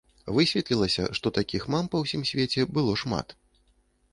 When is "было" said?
2.79-2.97